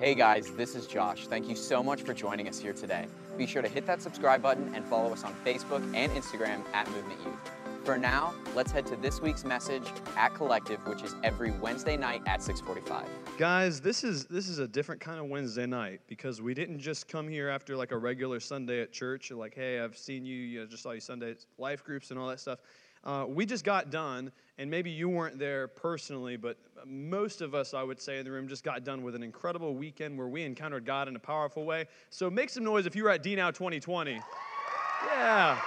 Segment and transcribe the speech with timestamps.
[0.00, 1.26] Hey guys, this is Josh.
[1.26, 3.06] Thank you so much for joining us here today.
[3.36, 6.88] Be sure to hit that subscribe button and follow us on Facebook and Instagram at
[6.92, 7.50] Movement Youth.
[7.82, 9.82] For now, let's head to this week's message
[10.16, 13.08] at Collective, which is every Wednesday night at 6:45.
[13.38, 17.08] Guys, this is this is a different kind of Wednesday night because we didn't just
[17.08, 20.60] come here after like a regular Sunday at church, like, hey, I've seen you, you
[20.60, 22.60] know, just saw you Sunday life groups and all that stuff.
[23.04, 27.74] Uh, we just got done, and maybe you weren't there personally, but most of us,
[27.74, 30.42] I would say, in the room just got done with an incredible weekend where we
[30.42, 31.86] encountered God in a powerful way.
[32.10, 34.20] So make some noise if you were at D Now 2020.
[35.06, 35.60] Yeah.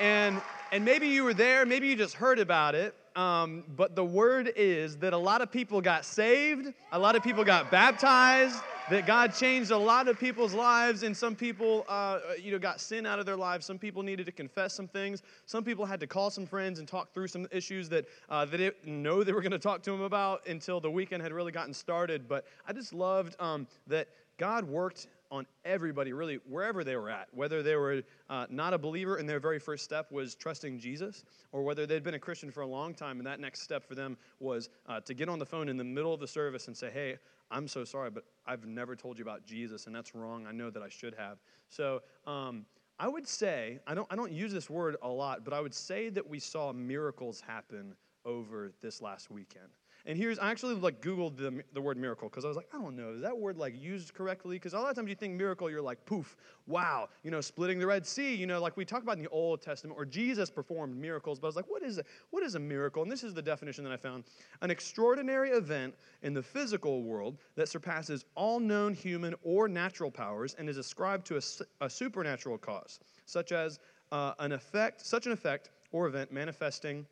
[0.00, 0.40] And
[0.72, 2.94] and maybe you were there, maybe you just heard about it.
[3.16, 7.22] Um, but the word is that a lot of people got saved, a lot of
[7.22, 12.18] people got baptized, that God changed a lot of people's lives, and some people, uh,
[12.40, 13.64] you know, got sin out of their lives.
[13.64, 15.22] Some people needed to confess some things.
[15.46, 18.56] Some people had to call some friends and talk through some issues that uh, they
[18.56, 21.52] didn't know they were going to talk to them about until the weekend had really
[21.52, 22.28] gotten started.
[22.28, 27.26] But I just loved um, that God worked on everybody, really, wherever they were at,
[27.32, 31.24] whether they were uh, not a believer and their very first step was trusting Jesus,
[31.52, 33.94] or whether they'd been a Christian for a long time and that next step for
[33.94, 36.76] them was uh, to get on the phone in the middle of the service and
[36.76, 37.16] say, Hey,
[37.50, 40.46] I'm so sorry, but I've never told you about Jesus, and that's wrong.
[40.46, 41.38] I know that I should have.
[41.68, 42.66] So, um,
[42.98, 45.74] I would say, I don't, I don't use this word a lot, but I would
[45.74, 49.70] say that we saw miracles happen over this last weekend.
[50.04, 52.78] And here's, I actually like Googled the, the word miracle because I was like, I
[52.78, 54.56] don't know, is that word like used correctly?
[54.56, 56.36] Because a lot of times you think miracle, you're like, poof,
[56.66, 59.28] wow, you know, splitting the Red Sea, you know, like we talk about in the
[59.28, 61.38] Old Testament, or Jesus performed miracles.
[61.38, 63.02] But I was like, what is a, what is a miracle?
[63.02, 64.24] And this is the definition that I found
[64.60, 70.56] an extraordinary event in the physical world that surpasses all known human or natural powers
[70.58, 73.78] and is ascribed to a, a supernatural cause, such as
[74.10, 77.06] uh, an effect, such an effect or event manifesting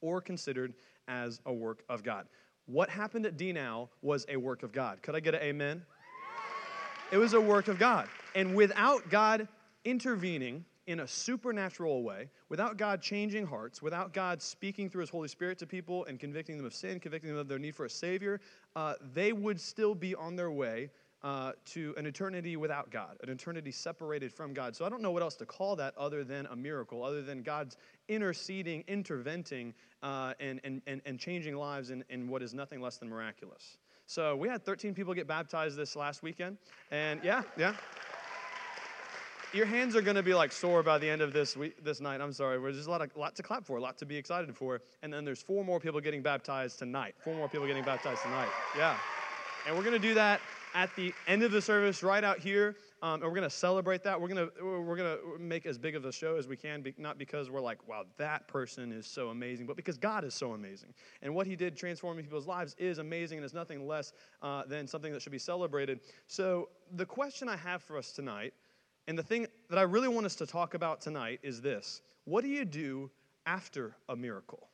[0.00, 0.74] or considered
[1.08, 2.26] as a work of God.
[2.66, 3.54] What happened at D
[4.02, 5.02] was a work of God.
[5.02, 5.82] Could I get an amen?
[7.12, 8.08] It was a work of God.
[8.34, 9.46] And without God
[9.84, 15.28] intervening in a supernatural way, without God changing hearts, without God speaking through His Holy
[15.28, 17.90] Spirit to people and convicting them of sin, convicting them of their need for a
[17.90, 18.40] Savior,
[18.76, 20.90] uh, they would still be on their way
[21.24, 24.76] uh, to an eternity without God, an eternity separated from God.
[24.76, 27.42] So I don't know what else to call that other than a miracle, other than
[27.42, 32.82] God's interceding, interventing, uh, and, and, and, and changing lives in, in what is nothing
[32.82, 33.78] less than miraculous.
[34.06, 36.58] So we had 13 people get baptized this last weekend.
[36.90, 37.74] And yeah, yeah.
[39.54, 42.02] Your hands are going to be like sore by the end of this week, this
[42.02, 42.20] night.
[42.20, 42.60] I'm sorry.
[42.60, 44.82] There's just a lot, of, lot to clap for, a lot to be excited for.
[45.02, 47.14] And then there's four more people getting baptized tonight.
[47.24, 48.50] Four more people getting baptized tonight.
[48.76, 48.98] Yeah.
[49.66, 50.42] And we're going to do that
[50.74, 52.76] at the end of the service right out here.
[53.00, 54.20] Um, and we're going to celebrate that.
[54.20, 56.82] We're going to we're going to make as big of a show as we can,
[56.82, 60.34] be, not because we're like, wow, that person is so amazing, but because God is
[60.34, 60.94] so amazing.
[61.22, 64.12] And what He did transforming people's lives is amazing and is nothing less
[64.42, 66.00] uh, than something that should be celebrated.
[66.26, 68.54] So, the question I have for us tonight,
[69.06, 72.42] and the thing that I really want us to talk about tonight is this What
[72.42, 73.10] do you do
[73.46, 74.68] after a miracle?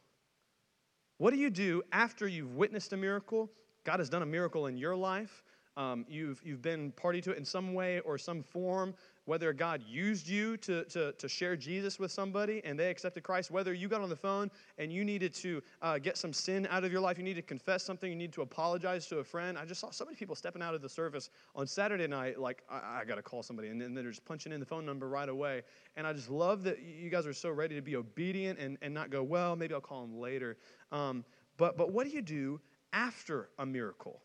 [1.18, 3.50] What do you do after you've witnessed a miracle?
[3.84, 5.42] God has done a miracle in your life.
[5.76, 8.94] Um, you've, you've been party to it in some way or some form,
[9.24, 13.50] whether God used you to, to, to share Jesus with somebody and they accepted Christ,
[13.50, 16.82] whether you got on the phone and you needed to uh, get some sin out
[16.82, 19.56] of your life, you need to confess something, you need to apologize to a friend.
[19.56, 22.62] I just saw so many people stepping out of the service on Saturday night, like,
[22.68, 23.68] I, I got to call somebody.
[23.68, 25.62] And then they're just punching in the phone number right away.
[25.96, 28.92] And I just love that you guys are so ready to be obedient and, and
[28.92, 30.56] not go, well, maybe I'll call them later.
[30.90, 31.24] Um,
[31.56, 32.60] but, but what do you do
[32.92, 34.20] after a miracle?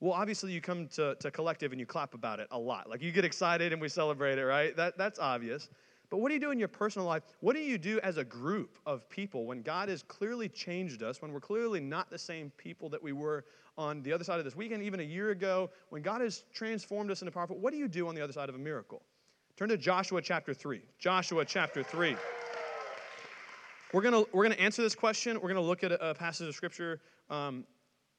[0.00, 2.88] Well, obviously, you come to, to Collective and you clap about it a lot.
[2.88, 4.74] Like you get excited and we celebrate it, right?
[4.74, 5.68] That, that's obvious.
[6.08, 7.22] But what do you do in your personal life?
[7.40, 11.22] What do you do as a group of people when God has clearly changed us,
[11.22, 13.44] when we're clearly not the same people that we were
[13.78, 17.10] on the other side of this weekend, even a year ago, when God has transformed
[17.10, 17.58] us into powerful?
[17.58, 19.02] What do you do on the other side of a miracle?
[19.56, 20.80] Turn to Joshua chapter 3.
[20.98, 22.16] Joshua chapter 3.
[23.92, 25.36] We're going to we're gonna answer this question.
[25.36, 27.64] We're going to look at a, a passage of scripture um,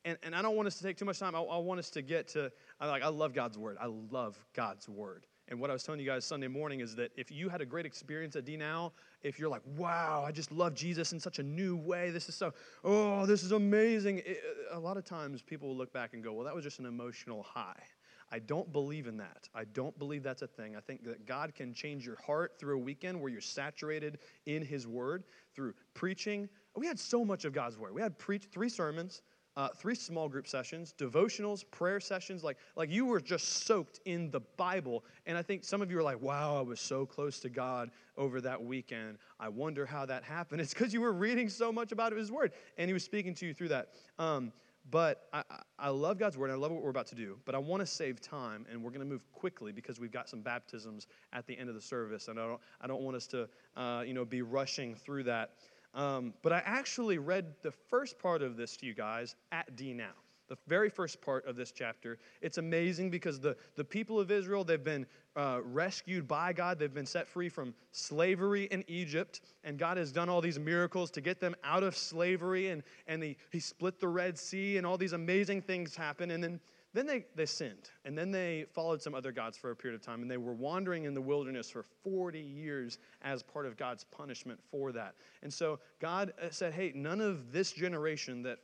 [0.06, 1.36] and, and I don't want us to take too much time.
[1.36, 3.78] I, I want us to get to, I like, I love God's word.
[3.80, 5.26] I love God's word.
[5.48, 7.66] And what I was telling you guys Sunday morning is that if you had a
[7.66, 11.40] great experience at D Now, if you're like, wow, I just love Jesus in such
[11.40, 12.54] a new way, this is so,
[12.86, 14.20] oh, this is amazing.
[14.20, 14.42] It,
[14.72, 16.86] a lot of times people will look back and go, well, that was just an
[16.86, 17.84] emotional high.
[18.32, 19.50] I don't believe in that.
[19.54, 20.78] I don't believe that's a thing.
[20.78, 24.64] I think that God can change your heart through a weekend where you're saturated in
[24.64, 26.48] His Word, through preaching.
[26.78, 27.94] We had so much of God's Word.
[27.94, 29.22] We had preach three sermons,
[29.58, 32.44] uh, three small group sessions, devotionals, prayer sessions.
[32.44, 35.04] Like, like you were just soaked in the Bible.
[35.26, 37.92] And I think some of you are like, wow, I was so close to God
[38.18, 39.18] over that weekend.
[39.40, 40.62] I wonder how that happened.
[40.62, 43.46] It's because you were reading so much about His Word and He was speaking to
[43.46, 43.90] you through that.
[44.20, 44.54] Um,
[44.90, 45.44] But I,
[45.78, 47.82] I love God's word and I love what we're about to do, but I want
[47.82, 51.46] to save time and we're going to move quickly because we've got some baptisms at
[51.46, 54.16] the end of the service and I don't, I don't want us to uh, you
[54.16, 55.52] know, be rushing through that.
[55.94, 59.94] Um, but I actually read the first part of this to you guys at D
[59.94, 60.14] Now
[60.52, 62.20] the very first part of this chapter.
[62.42, 65.06] It's amazing because the, the people of Israel, they've been
[65.38, 66.78] uh, rescued by God.
[66.78, 69.40] They've been set free from slavery in Egypt.
[69.64, 72.68] And God has done all these miracles to get them out of slavery.
[72.68, 76.32] And, and he, he split the Red Sea, and all these amazing things happen.
[76.32, 76.60] And then,
[76.94, 77.90] then they, they sinned.
[78.06, 80.22] And then they followed some other gods for a period of time.
[80.22, 84.60] And they were wandering in the wilderness for 40 years as part of God's punishment
[84.70, 85.16] for that.
[85.42, 88.60] And so God uh, said, hey, none of this generation that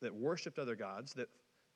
[0.00, 1.28] that worshiped other gods, that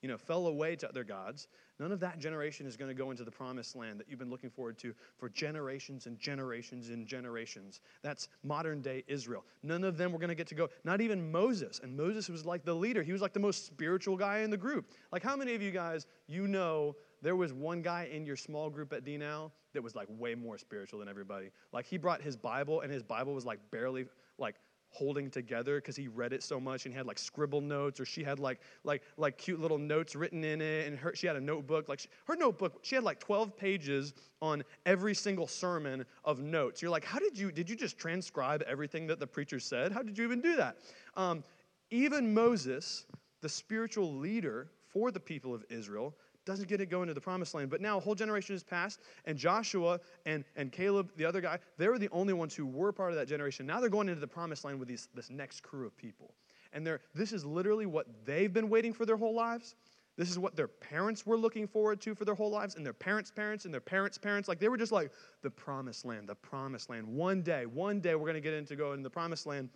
[0.05, 1.49] you know, fell away to other gods,
[1.81, 4.29] none of that generation is going to go into the promised land that you've been
[4.29, 7.81] looking forward to for generations and generations and generations.
[8.03, 9.47] That's modern day Israel.
[9.63, 11.81] None of them were going to get to go, not even Moses.
[11.83, 14.59] And Moses was like the leader, he was like the most spiritual guy in the
[14.59, 14.91] group.
[15.11, 18.69] Like, how many of you guys, you know, there was one guy in your small
[18.69, 21.49] group at D now that was like way more spiritual than everybody?
[21.73, 24.05] Like, he brought his Bible, and his Bible was like barely,
[24.37, 24.57] like,
[24.95, 28.05] holding together because he read it so much and he had like scribble notes or
[28.05, 31.35] she had like like like cute little notes written in it and her, she had
[31.35, 36.05] a notebook like she, her notebook she had like 12 pages on every single sermon
[36.25, 36.81] of notes.
[36.81, 39.91] You're like how did you did you just transcribe everything that the preacher said?
[39.91, 40.77] How did you even do that?
[41.17, 41.43] Um,
[41.91, 43.07] even moses
[43.41, 47.55] the spiritual leader for the people of israel doesn't get to go into the promised
[47.55, 47.71] land.
[47.71, 51.59] But now a whole generation has passed, and Joshua and, and Caleb, the other guy,
[51.79, 53.67] they were the only ones who were part of that generation.
[53.67, 56.35] Now they're going into the promised land with these, this next crew of people.
[56.73, 59.75] And they're, this is literally what they've been waiting for their whole lives.
[60.17, 62.93] This is what their parents were looking forward to for their whole lives, and their
[62.93, 64.49] parents' parents, and their parents' parents.
[64.49, 65.11] Like they were just like,
[65.43, 67.07] the promised land, the promised land.
[67.07, 69.71] One day, one day we're going to get into go into the promised land.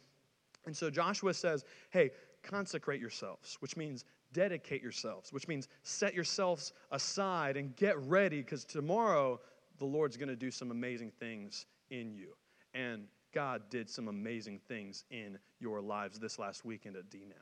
[0.66, 2.10] And so Joshua says, hey,
[2.42, 8.64] consecrate yourselves, which means dedicate yourselves, which means set yourselves aside and get ready because
[8.64, 9.40] tomorrow
[9.78, 12.34] the Lord's going to do some amazing things in you.
[12.74, 17.34] And God did some amazing things in your lives this last weekend at D Now.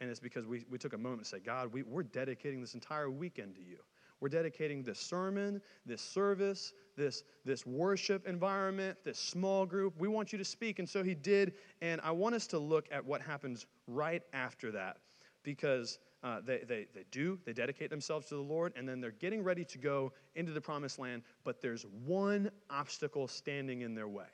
[0.00, 2.74] And it's because we, we took a moment to say, God, we, we're dedicating this
[2.74, 3.78] entire weekend to you.
[4.20, 9.98] We're dedicating this sermon, this service, this, this worship environment, this small group.
[9.98, 10.78] We want you to speak.
[10.78, 11.54] And so he did.
[11.80, 14.98] And I want us to look at what happens right after that
[15.42, 19.10] because uh, they, they, they do, they dedicate themselves to the Lord, and then they're
[19.10, 24.08] getting ready to go into the promised land, but there's one obstacle standing in their
[24.08, 24.26] way.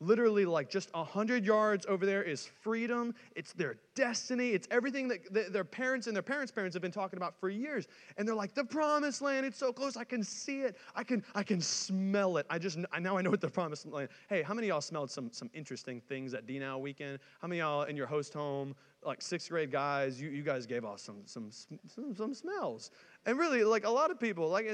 [0.00, 3.14] Literally, like just 100 yards over there is freedom.
[3.34, 4.50] It's their destiny.
[4.50, 7.86] It's everything that their parents and their parents' parents have been talking about for years.
[8.18, 9.96] And they're like, the promised land, it's so close.
[9.96, 10.76] I can see it.
[10.94, 12.46] I can, I can smell it.
[12.50, 14.10] I just, now I know what the promised land.
[14.28, 17.18] Hey, how many y'all smelled some, some interesting things at D Now weekend?
[17.40, 18.74] How many y'all in your host home
[19.06, 22.90] like sixth grade guys, you, you guys gave off some, some, some, some smells.
[23.26, 24.70] And really, like a lot of people, like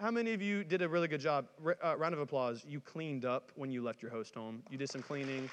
[0.00, 1.46] how many of you did a really good job?
[1.64, 2.64] Uh, round of applause.
[2.68, 4.60] You cleaned up when you left your host home.
[4.70, 5.48] You did some cleaning.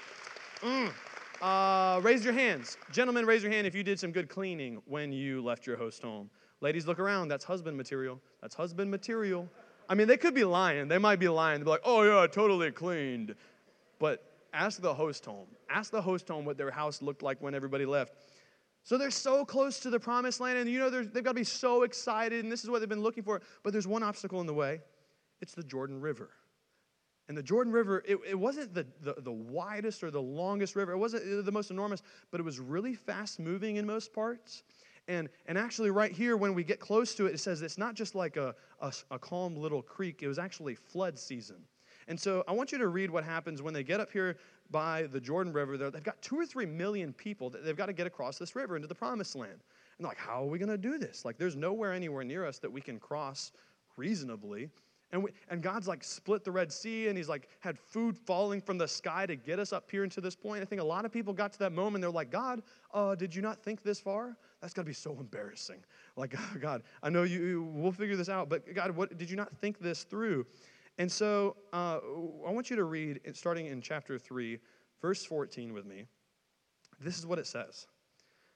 [0.62, 0.92] Mm.
[1.44, 2.78] Uh, raise your hands.
[2.92, 6.02] Gentlemen, raise your hand if you did some good cleaning when you left your host
[6.02, 6.30] home.
[6.60, 7.28] Ladies, look around.
[7.28, 8.20] That's husband material.
[8.42, 9.48] That's husband material.
[9.88, 10.88] I mean, they could be lying.
[10.88, 11.60] They might be lying.
[11.60, 13.36] They'd be like, oh, yeah, totally cleaned.
[14.00, 14.24] But
[14.54, 15.48] ask the host home.
[15.70, 18.14] Ask the host home what their house looked like when everybody left.
[18.84, 21.44] So they're so close to the promised land, and you know they've got to be
[21.44, 23.42] so excited, and this is what they've been looking for.
[23.64, 24.82] But there's one obstacle in the way
[25.42, 26.30] it's the Jordan River.
[27.28, 30.94] And the Jordan River, it, it wasn't the, the, the, widest or the longest river,
[30.94, 34.64] it wasn't the most enormous, but it was really fast moving in most parts.
[35.08, 37.94] And, and actually, right here, when we get close to it, it says it's not
[37.94, 41.58] just like a, a, a calm little creek, it was actually flood season.
[42.10, 44.36] And so I want you to read what happens when they get up here
[44.72, 45.78] by the Jordan River.
[45.78, 48.76] They've got two or three million people that they've got to get across this river
[48.76, 49.52] into the promised land.
[49.52, 49.62] And
[50.00, 51.24] they're like, how are we going to do this?
[51.24, 53.52] Like, there's nowhere anywhere near us that we can cross
[53.96, 54.70] reasonably.
[55.12, 58.60] And, we, and God's like split the Red Sea and he's like had food falling
[58.60, 60.64] from the sky to get us up here into this point.
[60.64, 62.02] I think a lot of people got to that moment.
[62.02, 64.36] They're like, God, uh, did you not think this far?
[64.62, 65.84] That's got to be so embarrassing.
[66.16, 69.56] Like, God, I know you, we'll figure this out, but God, what, did you not
[69.58, 70.46] think this through?
[71.00, 72.00] And so uh,
[72.46, 74.60] I want you to read, starting in chapter 3,
[75.02, 76.04] verse 14 with me.
[77.00, 77.88] This is what it says.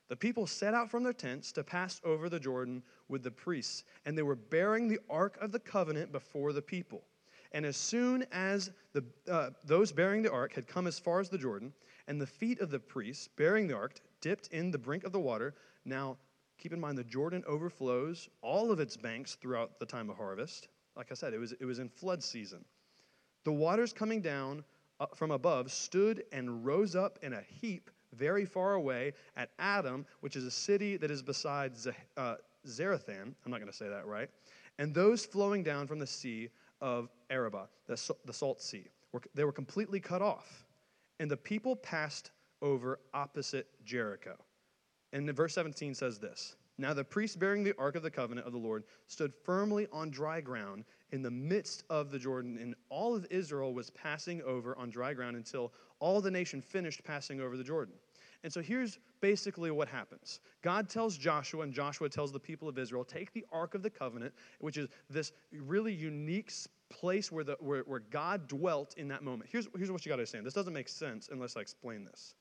[0.10, 3.86] The people set out from their tents to pass over the Jordan with the priests,
[4.06, 7.06] and they were bearing the ark of the covenant before the people.
[7.54, 11.30] And as soon as the, uh, those bearing the ark had come as far as
[11.30, 11.72] the Jordan,
[12.10, 15.20] and the feet of the priests bearing the ark dipped in the brink of the
[15.20, 16.18] water, now
[16.58, 20.68] keep in mind the Jordan overflows all of its banks throughout the time of harvest.
[20.96, 22.64] Like I said, it was, it was in flood season.
[23.44, 24.64] The waters coming down
[25.00, 30.06] uh, from above stood and rose up in a heap very far away at Adam,
[30.22, 31.74] which is a city that is beside
[32.18, 32.36] uh,
[32.68, 33.34] Zarethan.
[33.46, 34.30] I'm not going to say that right.
[34.80, 36.50] And those flowing down from the sea
[36.82, 38.86] of Arabah, the, the salt sea.
[39.36, 40.66] They were completely cut off.
[41.20, 42.32] And the people passed
[42.62, 44.36] over opposite Jericho.
[45.12, 48.54] And verse 17 says this Now the priest bearing the ark of the covenant of
[48.54, 53.16] the Lord stood firmly on dry ground in the midst of the Jordan, and all
[53.16, 57.56] of Israel was passing over on dry ground until all the nation finished passing over
[57.56, 57.94] the Jordan.
[58.44, 62.78] And so here's basically what happens God tells Joshua, and Joshua tells the people of
[62.78, 66.52] Israel, take the Ark of the Covenant, which is this really unique
[66.90, 69.50] place where, the, where, where God dwelt in that moment.
[69.52, 72.36] Here's, here's what you got to understand this doesn't make sense unless I explain this.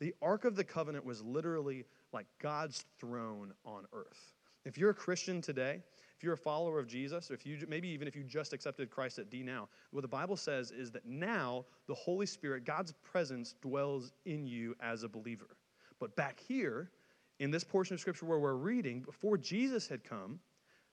[0.00, 4.32] The Ark of the Covenant was literally like God's throne on earth.
[4.64, 5.82] If you're a Christian today,
[6.16, 8.90] if you're a follower of Jesus, or if you maybe even if you just accepted
[8.90, 12.92] Christ at D now, what the Bible says is that now the Holy Spirit, God's
[13.04, 15.56] presence, dwells in you as a believer.
[16.00, 16.90] But back here,
[17.38, 20.40] in this portion of Scripture where we're reading, before Jesus had come,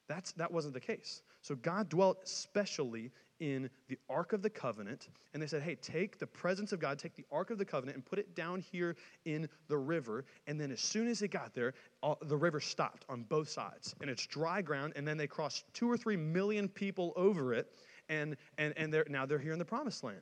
[0.07, 1.23] that's, that wasn't the case.
[1.41, 6.17] So God dwelt specially in the Ark of the Covenant, and they said, Hey, take
[6.17, 8.95] the presence of God, take the Ark of the Covenant, and put it down here
[9.25, 10.25] in the river.
[10.47, 13.95] And then as soon as it got there, all, the river stopped on both sides,
[14.01, 14.93] and it's dry ground.
[14.95, 17.71] And then they crossed two or three million people over it,
[18.09, 20.21] and, and, and they're, now they're here in the promised land.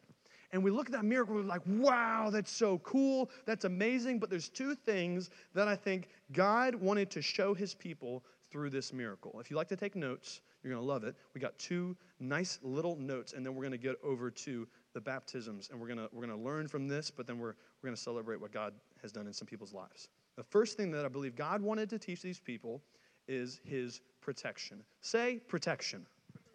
[0.52, 4.20] And we look at that miracle, we're like, wow, that's so cool, that's amazing.
[4.20, 8.94] But there's two things that I think God wanted to show his people through this
[8.94, 9.40] miracle.
[9.40, 11.16] If you like to take notes, you're going to love it.
[11.34, 15.02] We got two nice little notes, and then we're going to get over to the
[15.02, 17.88] baptisms, and we're going to we're going to learn from this, but then we're we're
[17.88, 20.08] going to celebrate what God has done in some people's lives.
[20.38, 22.82] The first thing that I believe God wanted to teach these people
[23.28, 24.82] is His protection.
[25.02, 26.06] Say protection.
[26.32, 26.54] protection.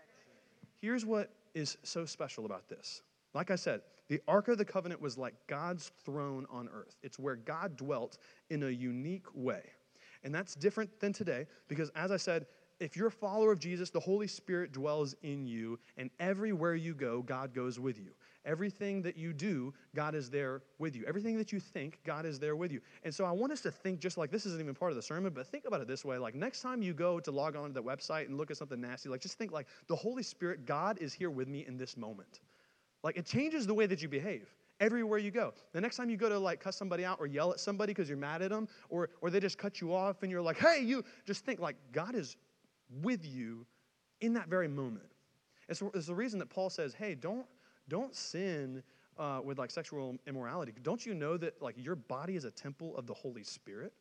[0.80, 3.02] Here's what is so special about this.
[3.34, 6.96] Like I said, the Ark of the Covenant was like God's throne on earth.
[7.02, 9.62] It's where God dwelt in a unique way.
[10.24, 12.46] And that's different than today because, as I said,
[12.80, 16.94] if you're a follower of Jesus, the Holy Spirit dwells in you, and everywhere you
[16.94, 18.12] go, God goes with you.
[18.44, 21.04] Everything that you do, God is there with you.
[21.06, 22.80] Everything that you think, God is there with you.
[23.02, 25.02] And so I want us to think just like this isn't even part of the
[25.02, 27.68] sermon, but think about it this way like next time you go to log on
[27.68, 30.64] to the website and look at something nasty, like just think like the Holy Spirit,
[30.64, 32.40] God is here with me in this moment.
[33.02, 34.48] Like it changes the way that you behave
[34.80, 35.52] everywhere you go.
[35.72, 38.08] The next time you go to like cuss somebody out or yell at somebody because
[38.08, 40.80] you're mad at them, or, or they just cut you off and you're like, hey,
[40.82, 42.36] you just think like God is
[43.02, 43.66] with you
[44.20, 45.06] in that very moment.
[45.68, 47.46] It's, it's the reason that Paul says, hey, don't,
[47.88, 48.82] don't sin
[49.18, 50.72] uh, with like sexual immorality.
[50.82, 53.92] Don't you know that like your body is a temple of the Holy Spirit?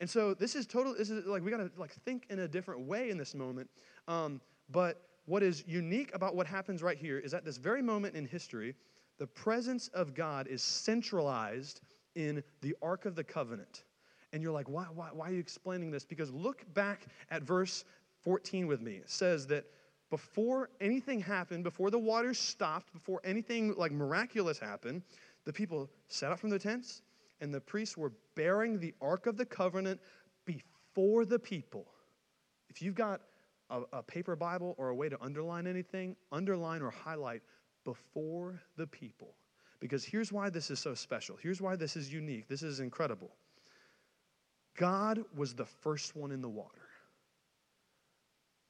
[0.00, 2.80] And so this is total, this is like we gotta like think in a different
[2.86, 3.68] way in this moment.
[4.08, 8.16] Um, but what is unique about what happens right here is at this very moment
[8.16, 8.74] in history,
[9.18, 11.82] the presence of God is centralized
[12.16, 13.84] in the Ark of the Covenant.
[14.32, 16.04] And you're like, why, why, why are you explaining this?
[16.04, 17.84] Because look back at verse
[18.22, 18.94] 14 with me.
[18.94, 19.64] It says that
[20.10, 25.02] before anything happened, before the waters stopped, before anything like miraculous happened,
[25.44, 27.02] the people set up from their tents
[27.40, 30.00] and the priests were bearing the Ark of the Covenant
[30.44, 31.86] before the people.
[32.68, 33.20] If you've got
[33.68, 37.42] a, a paper Bible or a way to underline anything, underline or highlight
[37.84, 39.34] before the people.
[39.80, 41.36] Because here's why this is so special.
[41.42, 42.46] Here's why this is unique.
[42.46, 43.30] This is incredible.
[44.76, 46.81] God was the first one in the water.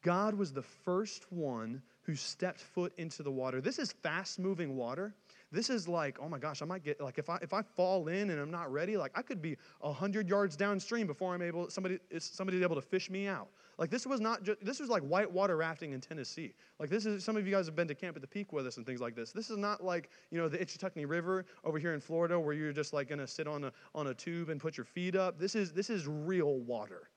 [0.03, 3.61] God was the first one who stepped foot into the water.
[3.61, 5.15] This is fast moving water.
[5.53, 8.09] This is like, oh my gosh, I might get like if I if I fall
[8.09, 11.71] in and I'm not ready, like I could be hundred yards downstream before I'm able
[11.71, 13.49] somebody somebody's able to fish me out.
[13.79, 16.55] Like this was not just this was like whitewater rafting in Tennessee.
[16.81, 18.67] Like this is some of you guys have been to Camp at the Peak with
[18.67, 19.31] us and things like this.
[19.31, 22.73] This is not like you know the Ichetucknee River over here in Florida where you're
[22.73, 25.39] just like gonna sit on a on a tube and put your feet up.
[25.39, 27.11] This is this is real water.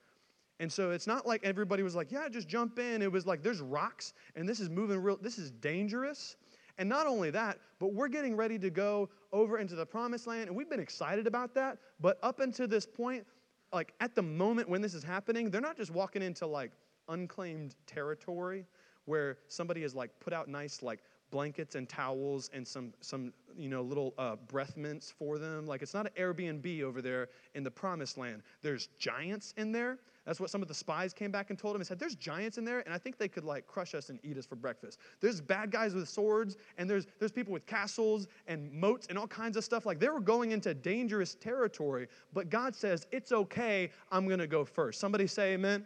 [0.59, 3.01] And so it's not like everybody was like, yeah, just jump in.
[3.01, 6.37] It was like, there's rocks and this is moving real, this is dangerous.
[6.77, 10.47] And not only that, but we're getting ready to go over into the promised land
[10.47, 11.77] and we've been excited about that.
[11.99, 13.25] But up until this point,
[13.73, 16.71] like at the moment when this is happening, they're not just walking into like
[17.09, 18.65] unclaimed territory
[19.05, 20.99] where somebody has like put out nice like
[21.31, 25.81] blankets and towels and some some you know little uh, breath mints for them like
[25.81, 30.39] it's not an airbnb over there in the promised land there's giants in there that's
[30.39, 32.65] what some of the spies came back and told him He said, There's giants in
[32.65, 34.99] there, and I think they could like crush us and eat us for breakfast.
[35.21, 39.27] There's bad guys with swords, and there's there's people with castles and moats and all
[39.27, 39.85] kinds of stuff.
[39.85, 44.65] Like they were going into dangerous territory, but God says, It's okay, I'm gonna go
[44.65, 44.99] first.
[44.99, 45.85] Somebody say amen.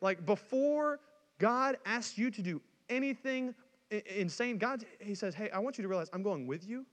[0.00, 1.00] Like before
[1.38, 3.54] God asks you to do anything
[3.90, 6.86] insane, God, He says, Hey, I want you to realize I'm going with you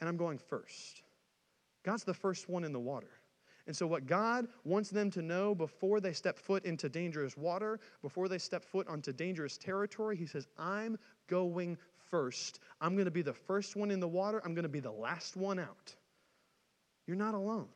[0.00, 1.02] and I'm going first.
[1.82, 3.17] God's the first one in the water.
[3.68, 7.78] And so, what God wants them to know before they step foot into dangerous water,
[8.00, 10.98] before they step foot onto dangerous territory, He says, I'm
[11.28, 11.76] going
[12.10, 12.60] first.
[12.80, 14.40] I'm going to be the first one in the water.
[14.42, 15.94] I'm going to be the last one out.
[17.06, 17.68] You're not alone.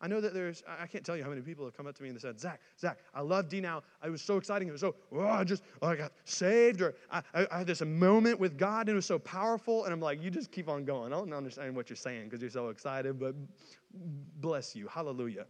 [0.00, 2.02] I know that there's, I can't tell you how many people have come up to
[2.02, 3.82] me and they said, Zack, Zack, I love D now.
[4.04, 4.68] It was so exciting.
[4.68, 7.66] It was so, oh, I just, oh, I got saved, or I, I, I, had
[7.66, 9.84] this moment with God and it was so powerful.
[9.84, 11.12] And I'm like, you just keep on going.
[11.12, 13.34] I don't understand what you're saying because you're so excited, but
[14.40, 14.86] bless you.
[14.86, 15.46] Hallelujah.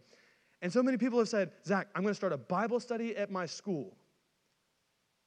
[0.61, 3.29] And so many people have said, Zack, I'm going to start a Bible study at
[3.29, 3.95] my school.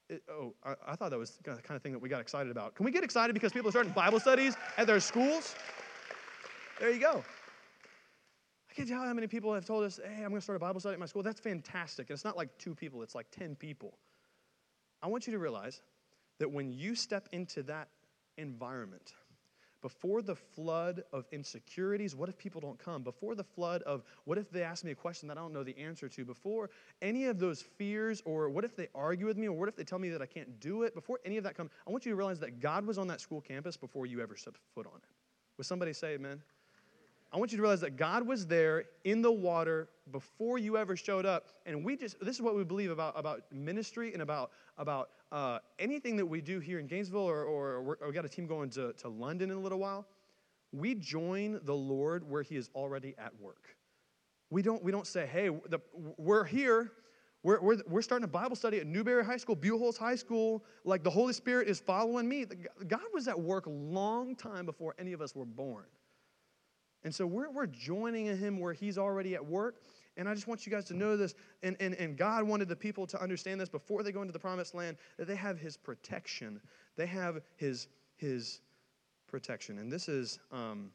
[0.09, 2.51] It, oh, I, I thought that was the kind of thing that we got excited
[2.51, 2.75] about.
[2.75, 5.55] Can we get excited because people are starting Bible studies at their schools?
[6.81, 7.23] There you go.
[8.71, 10.61] I can't tell how many people have told us, hey, I'm going to start a
[10.61, 11.23] Bible study at my school.
[11.23, 12.09] That's fantastic.
[12.09, 13.99] And it's not like two people, it's like 10 people.
[15.03, 15.81] I want you to realize
[16.39, 17.89] that when you step into that
[18.39, 19.13] environment,
[19.83, 23.03] before the flood of insecurities, what if people don't come?
[23.03, 25.65] Before the flood of what if they ask me a question that I don't know
[25.65, 26.25] the answer to?
[26.25, 29.77] Before any of those fears, or what if they argue with me, or what if
[29.77, 30.95] they tell me that I can't do it?
[30.95, 33.23] Before any of that comes, I want you to realize that God was on that
[33.23, 35.09] school campus before you ever stepped foot on it.
[35.57, 36.43] Would somebody say amen?
[37.33, 40.97] I want you to realize that God was there in the water before you ever
[40.97, 41.47] showed up.
[41.65, 45.61] And we just, this is what we believe about, about ministry and about, about uh,
[45.79, 48.93] anything that we do here in Gainesville, or, or we got a team going to,
[48.95, 50.07] to London in a little while.
[50.73, 53.77] We join the Lord where He is already at work.
[54.51, 55.79] We don't, we don't say, hey, the,
[56.17, 56.91] we're here.
[57.45, 60.65] We're, we're, we're starting a Bible study at Newberry High School, Buchholz High School.
[60.85, 62.47] Like the Holy Spirit is following me.
[62.89, 65.85] God was at work a long time before any of us were born.
[67.05, 69.83] And so we're, we're joining him where he's already at work.
[70.17, 71.35] And I just want you guys to know this.
[71.63, 74.39] And, and, and God wanted the people to understand this before they go into the
[74.39, 76.61] promised land that they have his protection.
[76.97, 78.61] They have his, his
[79.27, 79.79] protection.
[79.79, 80.91] And this is, um,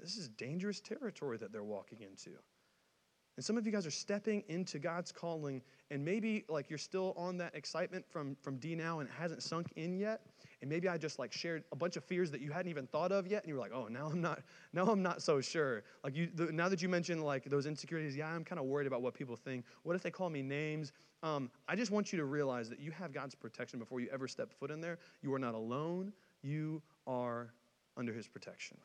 [0.00, 2.30] this is dangerous territory that they're walking into.
[3.36, 7.14] And some of you guys are stepping into God's calling, and maybe like you're still
[7.16, 10.20] on that excitement from, from D now and it hasn't sunk in yet.
[10.64, 13.12] And maybe I just like shared a bunch of fears that you hadn't even thought
[13.12, 14.40] of yet, and you were like, oh, now I'm not,
[14.72, 15.82] now I'm not so sure.
[16.02, 18.86] Like you, the, now that you mentioned like those insecurities, yeah, I'm kind of worried
[18.86, 19.66] about what people think.
[19.82, 20.92] What if they call me names?
[21.22, 24.26] Um, I just want you to realize that you have God's protection before you ever
[24.26, 24.98] step foot in there.
[25.20, 26.14] You are not alone.
[26.40, 27.52] You are
[27.98, 28.78] under His protection.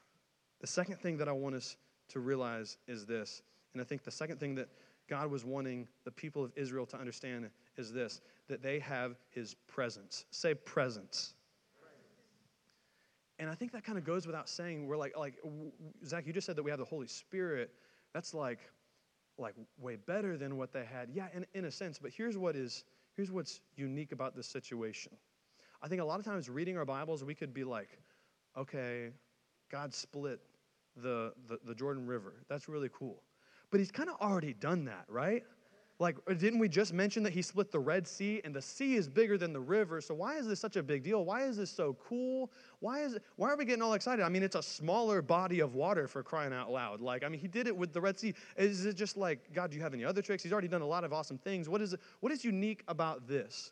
[0.59, 1.77] The second thing that I want us
[2.09, 3.41] to realize is this
[3.73, 4.69] and I think the second thing that
[5.07, 9.55] God was wanting the people of Israel to understand is this that they have his
[9.67, 10.25] presence.
[10.31, 11.35] Say presence.
[13.39, 14.85] And I think that kind of goes without saying.
[14.85, 15.35] We're like, like
[16.05, 17.71] Zack, you just said that we have the Holy Spirit.
[18.13, 18.59] That's like,
[19.37, 21.09] like way better than what they had.
[21.13, 21.97] Yeah, in, in a sense.
[21.97, 22.83] But here's what is
[23.15, 25.13] here's what's unique about this situation.
[25.81, 27.89] I think a lot of times reading our Bibles, we could be like,
[28.57, 29.09] okay,
[29.71, 30.39] God split
[30.95, 32.43] the, the, the Jordan River.
[32.49, 33.23] That's really cool.
[33.71, 35.43] But he's kind of already done that, right?
[35.99, 38.95] Like, uh, didn't we just mention that he split the Red Sea and the sea
[38.95, 39.99] is bigger than the river?
[39.99, 41.25] So why is this such a big deal?
[41.25, 42.51] Why is this so cool?
[42.79, 44.23] Why is why are we getting all excited?
[44.23, 47.01] I mean, it's a smaller body of water for crying out loud.
[47.01, 48.33] Like, I mean, he did it with the Red Sea.
[48.55, 50.41] Is it just like, God, do you have any other tricks?
[50.41, 51.67] He's already done a lot of awesome things.
[51.67, 53.71] What is, what is unique about this?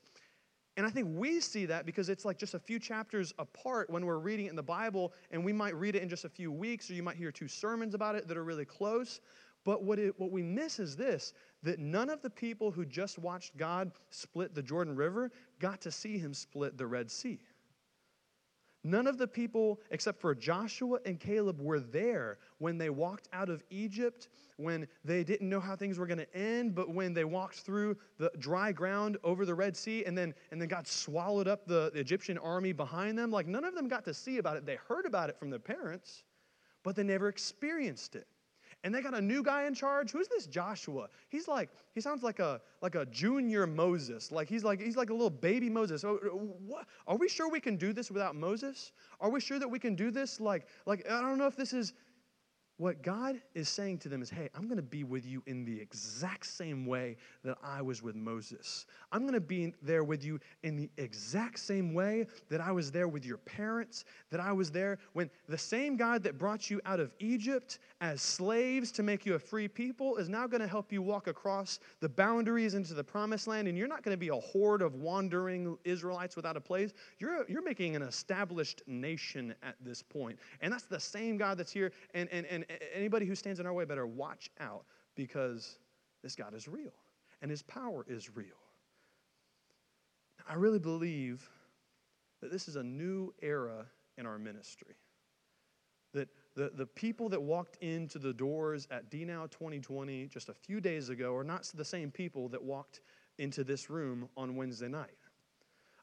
[0.76, 4.06] And I think we see that because it's like just a few chapters apart when
[4.06, 6.52] we're reading it in the Bible, and we might read it in just a few
[6.52, 9.22] weeks, or you might hear two sermons about it that are really close.
[9.64, 11.34] But what, it, what we miss is this
[11.64, 15.92] that none of the people who just watched God split the Jordan River got to
[15.92, 17.40] see him split the Red Sea.
[18.84, 23.50] None of the people, except for Joshua and Caleb, were there when they walked out
[23.50, 27.26] of Egypt, when they didn't know how things were going to end, but when they
[27.26, 31.50] walked through the dry ground over the Red Sea and then, and then God swallowed
[31.50, 33.30] up the, the Egyptian army behind them.
[33.30, 34.66] Like, none of them got to see about it.
[34.66, 36.24] They heard about it from their parents,
[36.84, 38.28] but they never experienced it
[38.84, 40.12] and they got a new guy in charge.
[40.12, 41.08] Who's this Joshua?
[41.30, 44.32] He's like, he sounds like a like a junior Moses.
[44.32, 46.02] Like he's like he's like a little baby Moses.
[46.02, 48.92] So, uh, what, are we sure we can do this without Moses?
[49.20, 50.40] Are we sure that we can do this?
[50.40, 51.94] Like like I don't know if this is
[52.78, 55.66] what God is saying to them is, hey, I'm going to be with you in
[55.66, 58.86] the exact same way that I was with Moses.
[59.12, 62.92] I'm going to be there with you in the exact same way that I was
[62.92, 66.80] there with your parents, that I was there when the same God that brought you
[66.86, 70.68] out of Egypt as slaves to make you a free people is now going to
[70.68, 73.68] help you walk across the boundaries into the promised land.
[73.68, 76.94] And you're not going to be a horde of wandering Israelites without a place.
[77.18, 80.38] You're, you're making an established nation at this point.
[80.62, 81.92] And that's the same God that's here.
[82.14, 85.80] And, and, and anybody who stands in our way better watch out because
[86.24, 86.94] this God is real
[87.42, 88.58] and his power is real.
[90.50, 91.48] I really believe
[92.42, 93.86] that this is a new era
[94.18, 94.96] in our ministry.
[96.14, 100.80] That, the, the people that walked into the doors at DNOW 2020 just a few
[100.80, 103.02] days ago are not the same people that walked
[103.38, 105.18] into this room on Wednesday night.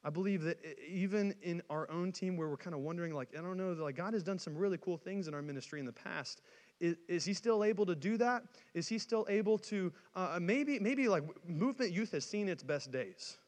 [0.05, 3.41] I believe that even in our own team, where we're kind of wondering, like, I
[3.41, 5.93] don't know, like God has done some really cool things in our ministry in the
[5.93, 6.43] past.
[6.81, 8.43] Is, is He still able to do that?
[8.75, 12.93] Is He still able to uh, maybe maybe like movement youth has seen its best
[12.93, 13.39] days?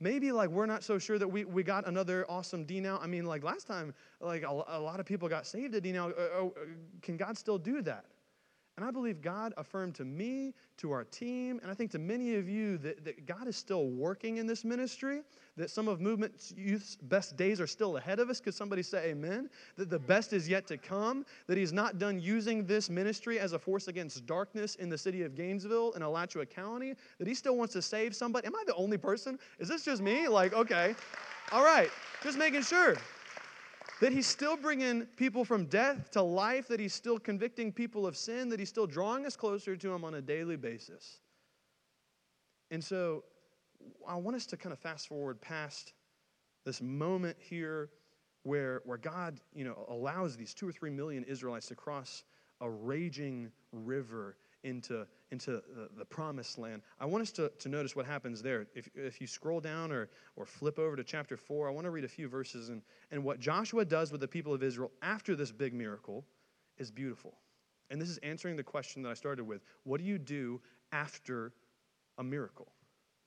[0.00, 3.02] maybe like we're not so sure that we, we got another awesome DNOW.
[3.02, 6.12] I mean, like last time, like a, a lot of people got saved at DNOW.
[6.16, 6.50] Uh, uh,
[7.00, 8.04] can God still do that?
[8.76, 12.34] And I believe God affirmed to me, to our team, and I think to many
[12.34, 15.22] of you that, that God is still working in this ministry,
[15.56, 18.40] that some of Movement Youth's best days are still ahead of us.
[18.40, 19.48] Could somebody say amen?
[19.76, 23.52] That the best is yet to come, that He's not done using this ministry as
[23.52, 27.56] a force against darkness in the city of Gainesville and Alachua County, that He still
[27.56, 28.48] wants to save somebody.
[28.48, 29.38] Am I the only person?
[29.60, 30.26] Is this just me?
[30.26, 30.96] Like, okay.
[31.52, 31.90] All right,
[32.24, 32.96] just making sure
[34.00, 38.16] that he's still bringing people from death to life, that he's still convicting people of
[38.16, 41.20] sin, that he's still drawing us closer to him on a daily basis.
[42.70, 43.24] And so
[44.06, 45.92] I want us to kind of fast forward past
[46.64, 47.90] this moment here
[48.42, 52.24] where, where God you know, allows these two or three million Israelites to cross
[52.60, 56.80] a raging river into, into the, the, promised land.
[57.00, 58.66] I want us to, to notice what happens there.
[58.74, 61.90] If, if you scroll down or, or flip over to chapter 4, I want to
[61.90, 62.68] read a few verses.
[62.68, 66.24] And, and what Joshua does with the people of Israel after this big miracle
[66.78, 67.34] is beautiful.
[67.90, 70.60] And this is answering the question that I started with What do you do
[70.92, 71.52] after
[72.18, 72.68] a miracle?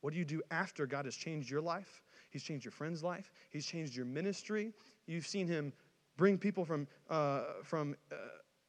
[0.01, 2.01] What do you do after God has changed your life?
[2.29, 3.31] He's changed your friend's life.
[3.49, 4.73] He's changed your ministry.
[5.07, 5.73] You've seen him
[6.17, 8.15] bring people from, uh, from uh,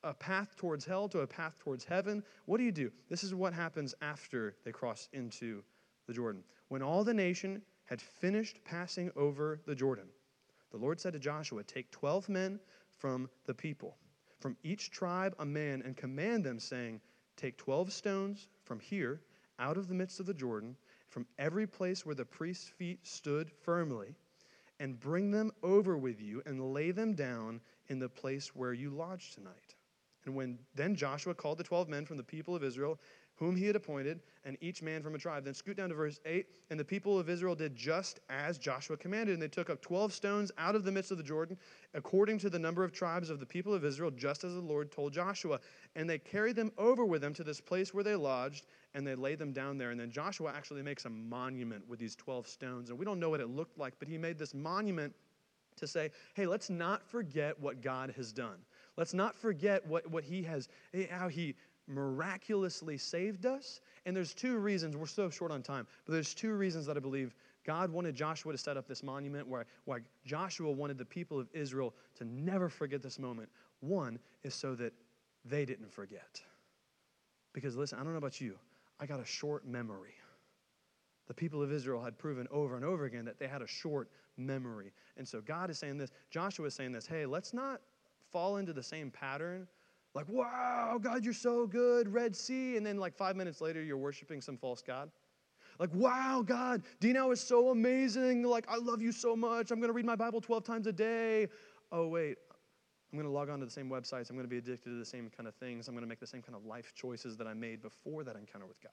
[0.05, 2.23] a path towards hell to a path towards heaven.
[2.47, 2.91] What do you do?
[3.09, 5.63] This is what happens after they cross into
[6.07, 6.45] the Jordan.
[6.69, 10.09] When all the nation had finished passing over the Jordan,
[10.71, 13.97] the Lord said to Joshua, Take 12 men from the people,
[14.39, 17.01] from each tribe a man, and command them, saying,
[17.37, 19.21] Take 12 stones from here,
[19.59, 20.77] out of the midst of the Jordan,
[21.09, 24.15] from every place where the priest's feet stood firmly,
[24.79, 28.91] and bring them over with you, and lay them down in the place where you
[28.91, 29.75] lodge tonight.
[30.29, 33.01] And when then Joshua called the 12 men from the people of Israel,
[33.37, 35.43] whom he had appointed, and each man from a tribe.
[35.43, 36.45] Then scoot down to verse 8.
[36.69, 39.33] And the people of Israel did just as Joshua commanded.
[39.33, 41.57] And they took up 12 stones out of the midst of the Jordan,
[41.95, 44.93] according to the number of tribes of the people of Israel, just as the Lord
[44.93, 45.61] told Joshua.
[45.97, 49.15] And they carried them over with them to this place where they lodged, and they
[49.15, 49.93] laid them down there.
[49.93, 52.91] And then Joshua actually makes a monument with these 12 stones.
[52.91, 55.15] And we don't know what it looked like, but he made this monument
[55.77, 58.59] to say, hey, let's not forget what God has done.
[58.99, 61.55] Let's not forget what, what he has, eh, how he
[61.87, 63.81] miraculously saved us.
[64.05, 67.01] And there's two reasons, we're so short on time, but there's two reasons that I
[67.01, 67.35] believe
[67.65, 71.47] God wanted Joshua to set up this monument where, where Joshua wanted the people of
[71.55, 73.49] Israel to never forget this moment.
[73.81, 74.93] One is so that
[75.45, 76.43] they didn't forget.
[77.53, 78.59] Because listen, I don't know about you,
[78.99, 80.15] I got a short memory.
[81.29, 84.09] The people of Israel had proven over and over again that they had a short
[84.37, 84.93] memory.
[85.17, 87.81] And so God is saying this, Joshua is saying this hey, let's not
[88.33, 89.67] fall into the same pattern.
[90.15, 92.77] Like, wow, God, you're so good, Red Sea.
[92.77, 95.11] And then, like, five minutes later, you're worshiping some false God.
[95.79, 98.43] Like, wow, God, DNOW is so amazing.
[98.43, 99.71] Like, I love you so much.
[99.71, 101.47] I'm going to read my Bible 12 times a day.
[101.93, 102.37] Oh, wait,
[103.13, 104.29] I'm going to log on to the same websites.
[104.29, 105.89] I'm going to be addicted to the same kind of things.
[105.89, 108.37] I'm going to make the same kind of life choices that I made before that
[108.37, 108.91] encounter with God.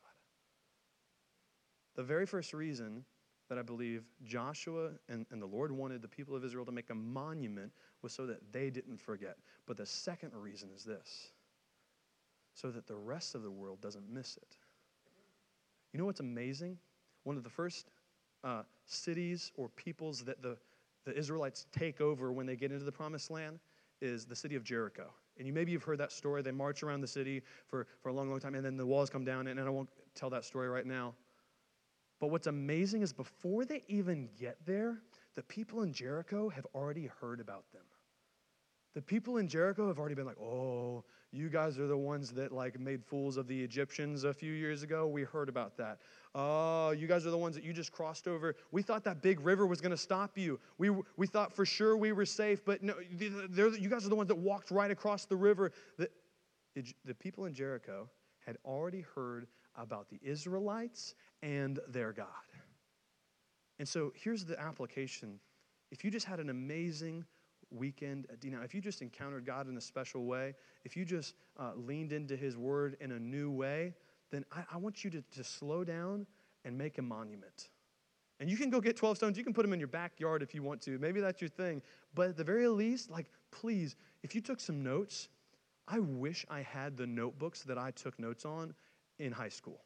[1.96, 3.04] The very first reason
[3.50, 6.90] that I believe Joshua and, and the Lord wanted the people of Israel to make
[6.90, 9.38] a monument was so that they didn't forget.
[9.68, 11.32] But the second reason is this
[12.54, 14.58] so that the rest of the world doesn't miss it.
[15.92, 16.78] You know what's amazing?
[17.24, 17.92] One of the first
[18.44, 20.58] uh, cities or peoples that the,
[21.06, 23.60] the Israelites take over when they get into the promised land
[24.02, 25.08] is the city of Jericho.
[25.38, 26.42] And you maybe you've heard that story.
[26.42, 29.10] They march around the city for, for a long, long time, and then the walls
[29.10, 31.14] come down, and, and I won't tell that story right now.
[32.20, 35.02] But what's amazing is before they even get there,
[35.36, 37.84] the people in Jericho have already heard about them.
[38.94, 42.54] The people in Jericho have already been like, oh, you guys are the ones that
[42.54, 45.06] like made fools of the Egyptians a few years ago.
[45.06, 46.00] We heard about that.
[46.34, 48.56] Oh, you guys are the ones that you just crossed over.
[48.72, 50.62] We thought that big river was going to stop you.
[50.78, 54.30] We, we thought for sure we were safe, but no, you guys are the ones
[54.30, 55.74] that walked right across the river.
[55.98, 56.10] The,
[57.04, 58.10] the people in Jericho
[58.46, 62.28] had already heard about the Israelites and their God.
[63.80, 65.40] And so here's the application.
[65.92, 67.26] If you just had an amazing
[67.72, 70.54] weekend at DNOW, if you just encountered God in a special way,
[70.86, 73.94] if you just uh, leaned into His Word in a new way,
[74.32, 76.26] then I, I want you to, to slow down
[76.64, 77.70] and make a monument.
[78.40, 79.38] And you can go get 12 stones.
[79.38, 80.98] You can put them in your backyard if you want to.
[81.00, 81.82] Maybe that's your thing.
[82.14, 85.30] But at the very least, like, please, if you took some notes,
[85.88, 88.74] I wish I had the notebooks that I took notes on
[89.20, 89.82] in high school.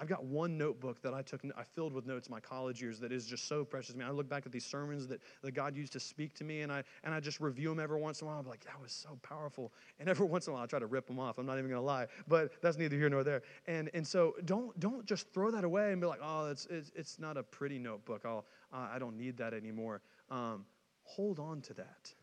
[0.00, 3.12] I've got one notebook that I took, I filled with notes my college years that
[3.12, 4.04] is just so precious to me.
[4.06, 6.72] I look back at these sermons that, that God used to speak to me, and
[6.72, 8.40] I, and I just review them every once in a while.
[8.40, 9.74] I'm like, that was so powerful.
[9.98, 11.36] And every once in a while, I try to rip them off.
[11.36, 13.42] I'm not even going to lie, but that's neither here nor there.
[13.66, 16.90] And, and so don't, don't just throw that away and be like, oh, it's, it's,
[16.94, 18.22] it's not a pretty notebook.
[18.24, 20.00] I'll, uh, I don't need that anymore.
[20.30, 20.64] Um,
[21.02, 22.14] hold on to that.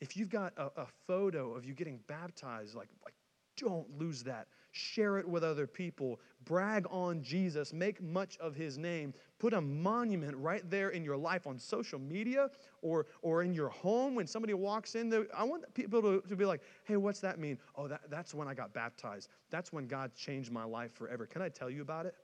[0.00, 3.14] If you've got a, a photo of you getting baptized, like, like
[3.56, 4.48] don't lose that.
[4.76, 6.20] Share it with other people.
[6.44, 7.72] Brag on Jesus.
[7.72, 9.14] Make much of his name.
[9.38, 12.50] Put a monument right there in your life on social media
[12.82, 15.08] or, or in your home when somebody walks in.
[15.08, 17.56] There, I want people to, to be like, hey, what's that mean?
[17.76, 19.28] Oh, that, that's when I got baptized.
[19.48, 21.24] That's when God changed my life forever.
[21.24, 22.16] Can I tell you about it?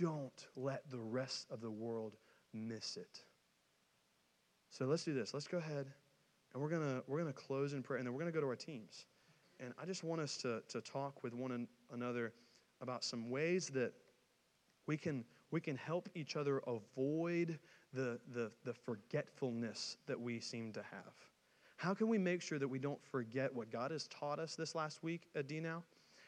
[0.00, 2.16] Don't let the rest of the world
[2.54, 3.22] miss it.
[4.70, 5.34] So let's do this.
[5.34, 5.92] Let's go ahead
[6.54, 8.56] and we're gonna we're gonna close in prayer, and then we're gonna go to our
[8.56, 9.04] teams.
[9.64, 12.34] And I just want us to, to talk with one another
[12.82, 13.94] about some ways that
[14.86, 17.58] we can, we can help each other avoid
[17.94, 21.14] the, the, the forgetfulness that we seem to have.
[21.76, 24.74] How can we make sure that we don't forget what God has taught us this
[24.74, 25.82] last week at DNOW?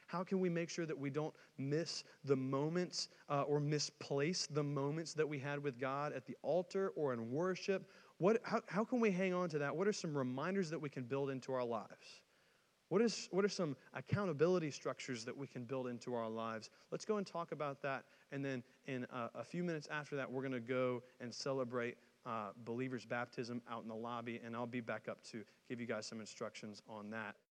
[0.06, 4.62] How can we make sure that we don't miss the moments uh, or misplace the
[4.62, 7.90] moments that we had with God at the altar or in worship?
[8.16, 9.76] What, how, how can we hang on to that?
[9.76, 12.22] What are some reminders that we can build into our lives?
[12.88, 16.70] What, is, what are some accountability structures that we can build into our lives?
[16.90, 18.04] Let's go and talk about that.
[18.32, 21.96] And then in a, a few minutes after that, we're going to go and celebrate
[22.24, 24.40] uh, believers' baptism out in the lobby.
[24.44, 27.36] And I'll be back up to give you guys some instructions on that.